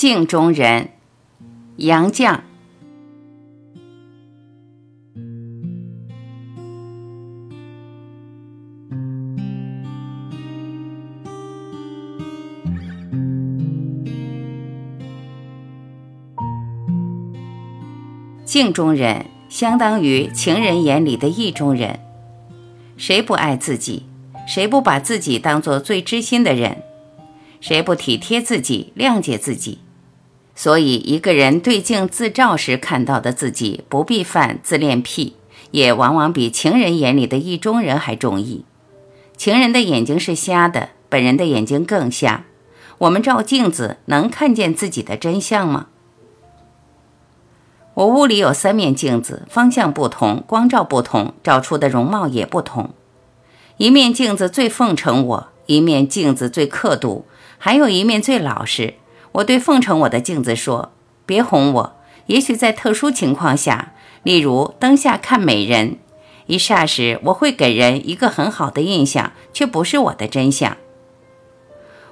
[0.00, 0.90] 镜中人，
[1.74, 2.38] 杨绛。
[18.44, 21.98] 镜中人相当于情人眼里的意中人。
[22.96, 24.04] 谁不爱自己？
[24.46, 26.84] 谁不把自己当做最知心的人？
[27.60, 29.80] 谁不体贴自己、谅解自己？
[30.60, 35.36] 所以，一个人对镜自照时看到的自己，不必犯自恋癖，
[35.70, 38.64] 也往往比情人眼里的意中人还中意。
[39.36, 42.44] 情人的眼睛是瞎的，本人的眼睛更瞎。
[42.98, 45.86] 我们照镜子能看见自己的真相吗？
[47.94, 52.90] 我屋里有三面镜子，方向不同，光照不同，照出的容貌也不同。
[53.76, 57.26] 一面镜子最奉承我，一面镜子最刻毒，
[57.58, 58.94] 还有一面最老实。
[59.32, 60.92] 我对奉承我的镜子说
[61.26, 61.96] ：“别哄我。
[62.26, 65.98] 也许在特殊情况下，例如灯下看美人，
[66.46, 70.76] 一霎时我会给人一个很好的印象，却不是我的真相。”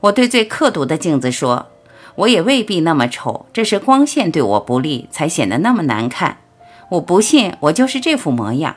[0.00, 1.68] 我对最刻毒的镜子说。
[2.16, 6.42] 我也未必那么丑，这是光线对我不利，才显得那么难看。
[6.90, 8.76] 我不信，我就是这副模样。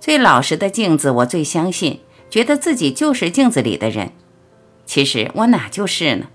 [0.00, 4.10] 最老实的镜子，我最相信，觉得自己就是镜子里的人。
[4.84, 6.26] 其实我哪就是呢？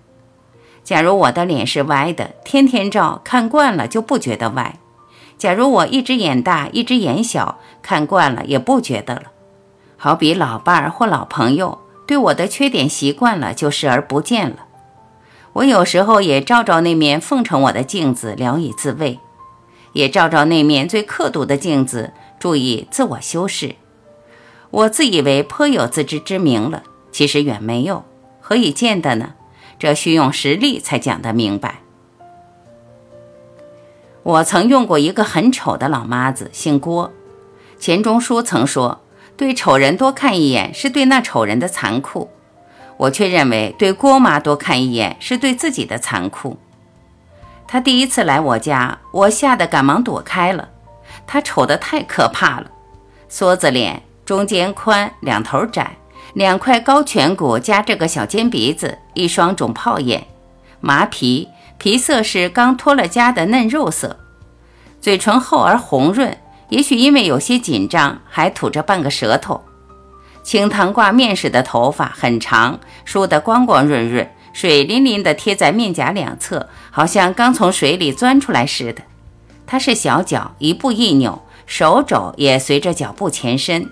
[0.85, 4.75] 假如我的脸是歪的，天天照，看惯了就不觉得歪；
[5.35, 9.23] 假如我一只眼大，一只眼小，看惯了也不觉得了。
[9.97, 14.57] 好比老伴儿或老朋友，对我的缺点习惯了，就视而不见了。
[15.53, 19.17] 我有时候也照照那面奉承我的镜子，聊以自慰；
[19.93, 23.75] 也照照那面最刻毒的镜子，注意自我修饰。
[24.69, 28.03] 我自以为颇有自知之明了，其实远没有。
[28.39, 29.33] 何以见得呢？
[29.77, 31.81] 这需用实力才讲得明白。
[34.23, 37.11] 我曾用过一个很丑的老妈子，姓郭。
[37.77, 39.01] 钱钟书曾说
[39.37, 42.29] ：“对丑人多看一眼，是对那丑人的残酷。”
[42.97, 46.57] 我却认为，对郭妈多看一眼是对自己的残酷。
[47.67, 50.69] 她第一次来我家，我吓得赶忙躲开了。
[51.27, 52.71] 她丑得太可怕了，
[53.29, 55.97] 梭子脸，中间宽，两头窄，
[56.35, 60.27] 两块高颧骨加这个小尖鼻子，一双肿泡眼，
[60.81, 61.47] 麻皮，
[61.77, 64.19] 皮色是刚脱了痂的嫩肉色，
[64.99, 66.37] 嘴唇厚而红润，
[66.67, 69.63] 也许因为有些紧张，还吐着半个舌头。
[70.43, 79.01] 清汤挂面似的头发很长，梳得光光润润，水淋淋地贴在面颊两侧，好像刚从水里钻出来似的。
[79.65, 83.89] 他是小脚，一步一扭，手肘也随着脚步前伸。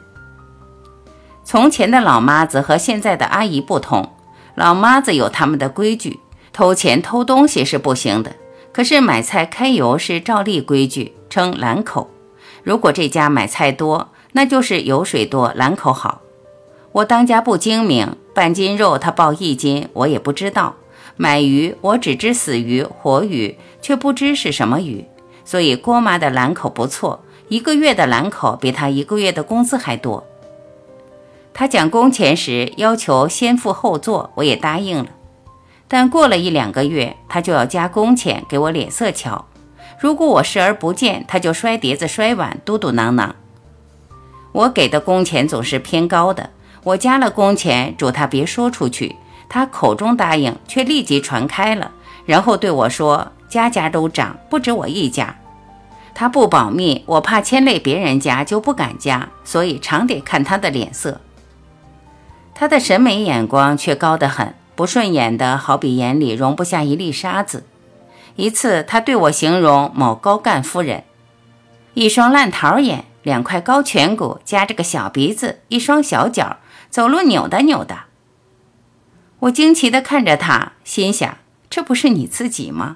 [1.43, 4.09] 从前的老妈子和现在的阿姨不同，
[4.55, 6.19] 老妈子有他们的规矩，
[6.51, 8.35] 偷钱偷东西是不行的，
[8.71, 12.09] 可是买菜开油是照例规矩，称兰口。
[12.63, 16.21] 如果这家买菜多，那就是油水多，兰口好。
[16.93, 20.75] 我当家不精明，半斤肉他报一斤，我也不知道。
[21.17, 25.05] 买鱼，我只知死鱼、活鱼，却不知是什么鱼。
[25.43, 30.25] 所以郭妈的兰口不错，一个月的兰口比他一个月的工资还多。
[31.53, 35.05] 他讲工钱时要求先付后做，我也答应了。
[35.87, 39.45] 但过了一两个月，他就要加工钱给我脸色瞧。
[39.99, 43.29] 如果我视而不见，他就摔碟子、摔碗，嘟嘟囔囔。
[44.51, 46.49] 我给的工钱总是偏高的。
[46.83, 49.15] 我加了工钱，嘱他别说出去。
[49.47, 51.91] 他口中答应，却立即传开了，
[52.25, 55.35] 然后对我说：“家家都涨，不止我一家。”
[56.15, 61.21] 他不保密，我怕牵累别人家，就不敢加，所以常得看他的脸色。
[62.63, 67.65] 他的审美眼光却高得很，不顺眼的好比眼里容不下一粒沙子。
[68.37, 71.03] 一次，他对我形容某高干夫人：
[71.93, 76.55] 一双烂桃眼，两块高颧骨，夹着个小鼻子，一双小脚。
[76.89, 78.03] 走路扭的扭的，
[79.39, 82.95] 我惊奇地看着他，心想：这不是你自己吗？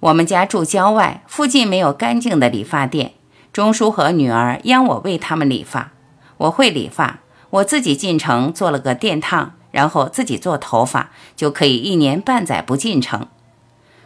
[0.00, 3.12] 我们家住郊外，附近没有干净的理发店。
[3.52, 5.92] 钟叔和女儿央我为他们理发，
[6.38, 7.20] 我会理发，
[7.56, 13.28] 我自己进城做了个电烫，然后自己做头发，就可以一年半载不进城。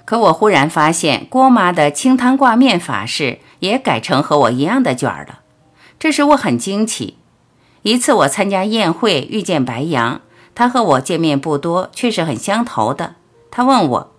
[0.04, 5.40] 可我忽然发现，郭妈的清汤挂面法式也改成和我一样的卷儿了，
[5.98, 7.16] 这使我很惊奇。
[7.82, 10.20] 一次，我参加宴会，遇见白杨。
[10.54, 13.14] 他和我见面不多，却是很相投的。
[13.50, 14.12] 他问我：“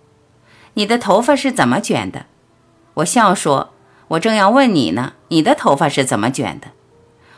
[0.74, 2.26] 你的头发是怎么卷的？”
[2.94, 3.70] 我笑说
[4.08, 6.68] ：“我正要问你呢，你的头发是怎么卷的？”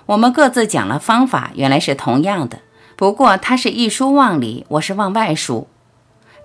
[0.06, 2.58] 我们各自讲了方法，原来是同样的。
[2.96, 5.66] 不过他是一书往里，我是往外书。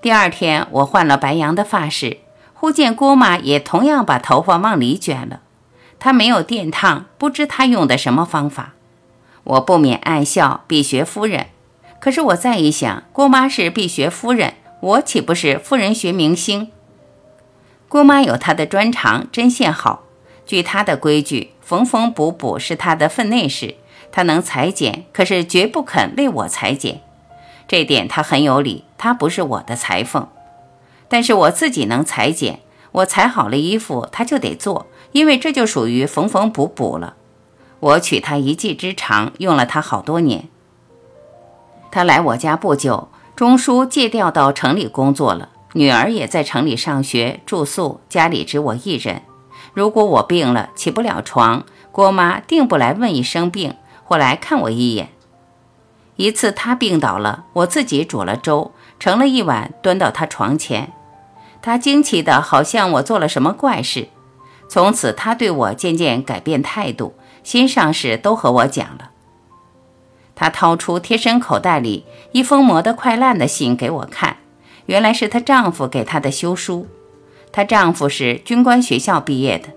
[0.02, 2.20] 第二天，我换了白羊的发饰，
[2.54, 5.42] 忽见郭妈也同样把头发往里卷了。
[6.00, 8.74] 她没有电烫，不知她用的什么方法。
[9.44, 11.48] 我不免暗笑，必学夫人。
[12.00, 16.72] 可是我再一想，郭妈是必学夫人，我岂不是夫人学明星？
[17.90, 20.04] 郭妈有她的专长，针线好。
[20.46, 23.76] 据她的规矩，缝缝补补是他的分内事，
[24.12, 27.02] 他能裁剪，可是绝不肯为我裁剪。
[27.68, 30.28] 这点他很有理，他不是我的裁缝。
[31.08, 32.62] 但是我自己能裁剪，
[32.94, 37.14] 我裁好了衣服，他就得做，因为这就属于缝缝补补了。
[37.80, 40.50] 我取她一技之长，用了她好多年。
[41.92, 45.50] 她来我家不久，钟叔借调到城里工作了。
[45.74, 49.22] 女儿也在城里上学住宿，家里只我一人。
[49.74, 55.10] 如果我病了起不了床，郭妈定不来问一声病，或来看我一眼。
[56.16, 60.92] 一次她病倒了，我自己煮了粥，盛了一碗端到她床前。
[61.62, 64.10] 她惊奇的好像我做了什么怪事。
[64.68, 69.12] 从此她对我渐渐改变态度，心上事都和我讲了。
[70.36, 74.38] 她掏出贴身口袋里一封磨得快烂的信给我看。
[74.86, 76.88] 原来是她丈夫给她的休书。
[77.52, 79.70] 她丈夫是军官学校毕业的，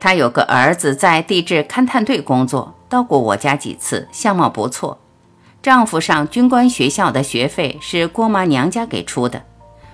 [0.00, 4.98] 她有个儿子在地质勘探队工作，到过我家几次，相貌不错。
[5.60, 9.42] 丈夫上军官学校的学费是郭妈娘家给出的，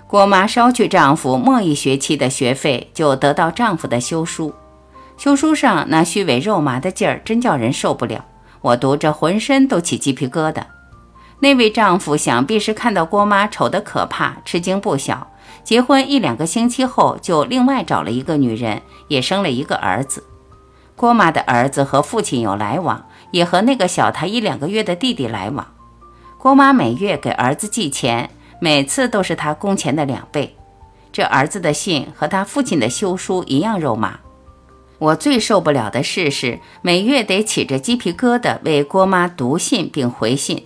[0.07, 4.55] 郭妈捎去丈夫末一学期的学费，就得到丈夫的休书。
[5.17, 8.25] 休书上那虚伪肉麻的劲儿，真叫人受不了。
[8.61, 10.63] 我读着浑身都起鸡皮疙瘩。
[11.41, 15.31] 那位丈夫想必是看到郭妈丑得可怕，吃惊不小。
[15.63, 20.25] 结婚一两个星期后，就另外找了一个女人，也生了一个儿子。
[20.97, 25.67] 郭妈的儿子和父亲有来往，也和那个小他一两个月的弟弟来往。
[26.39, 28.31] 郭妈每月给儿子寄钱，
[28.61, 30.55] 每次都是他工钱的两倍。
[31.11, 34.21] 这儿子的信和他父亲的休书一样肉麻。
[34.99, 40.65] 我最受不了的事是，每月得起着鸡皮疙瘩为郭妈读信并回信。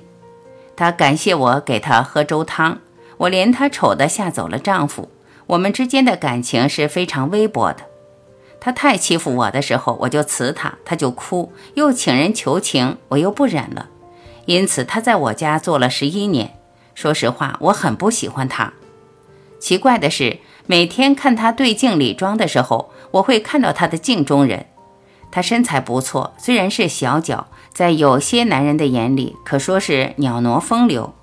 [0.78, 2.78] 她感谢我给她喝粥汤，
[3.16, 5.08] 我连她丑的吓走了丈夫。
[5.48, 7.78] 我们之间的感情是非常微薄的。
[8.60, 13.88] 她太欺负我的时候，我就辞她，她就哭，又请人求情，我又不忍了。
[14.46, 16.54] 因此，她在我家做了十一年。
[16.94, 18.72] 说实话，我很不喜欢她。
[19.58, 24.66] 奇怪的是，每天看她对镜理妆的时候，我会看到她的镜中人。
[25.32, 27.48] 她身材不错，虽然是小脚。
[27.72, 31.14] 在有些男人的眼里，可说是袅娜风流，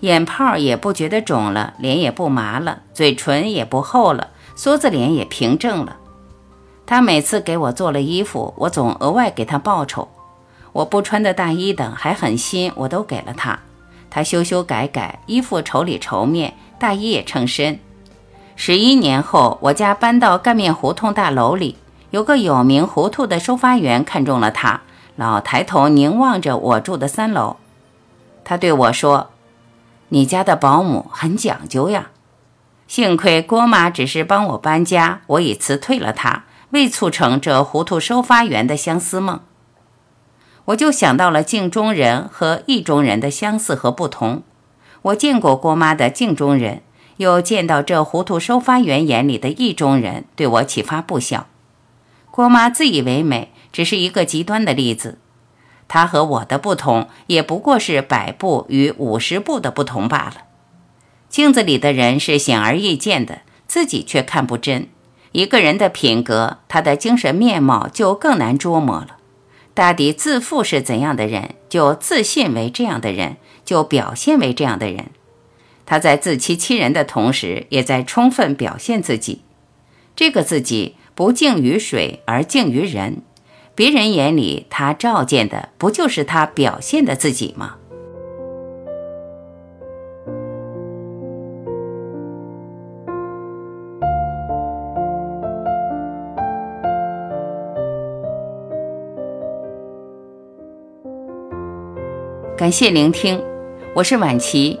[0.00, 5.96] 眼泡也不觉得肿了，脸也不麻了，嘴唇也不厚了，梭子脸也平正了。
[6.86, 10.08] 他每次给我做了衣服，我总额外给他报酬。
[10.72, 13.60] 我不穿的大衣等还很新，我都给了他。
[14.08, 17.78] 他修修改改，衣服绸里绸面，大衣也称身。
[18.56, 21.76] 十一年后，我家搬到干面胡同大楼里，
[22.10, 24.80] 有个有名糊涂的收发员看中了他。
[25.20, 27.56] 老抬头凝望着我住的三楼，
[28.42, 29.28] 他对我说
[30.08, 32.08] ：“你家的保姆很讲究呀。”
[32.88, 39.40] 幸亏郭妈只是帮我搬家，我已辞退了她，未促成这糊涂收发员的相思梦。
[40.64, 44.42] 我就想到了镜中人和意中人的相似和不同。
[45.02, 46.80] 我见过郭妈的镜中人，
[47.18, 51.46] 又见到这糊涂收发员眼里的意中人，对我启发不小。
[52.30, 53.52] 郭妈自以为美。
[53.72, 55.18] 只是一个极端的例子，
[55.88, 60.42] 他和我的不同，也不过是百步与五十步的不同罢了。
[61.28, 64.88] 镜子里的人是显而易见的，自己却看不真。
[65.32, 69.18] 一个人的品格，他的精神面貌就更难捉摸了。
[69.74, 75.06] 大抵自负是怎样的人，就自信为这样的人，就表现为这样的人。
[75.86, 79.42] 他在自欺欺人的同时，也在充分表现自己。
[80.16, 83.22] 这个自己不敬于水，而敬于人。
[83.80, 87.76] 别人眼里，他照见的不就是他表现的自己吗？
[102.58, 103.42] 感谢聆听，
[103.94, 104.78] 我是晚琪。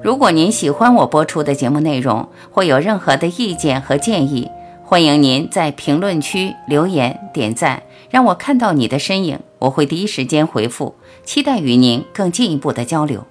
[0.00, 4.48] 如果您喜欢我播出的节目内容，或有任何的意见和建议，
[4.84, 7.82] 欢迎您在评论区留言点赞。
[8.10, 10.96] 让我看到你的身影，我会第一时间回复。
[11.22, 13.24] 期待与您更进一步的交流。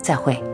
[0.00, 0.53] 再会。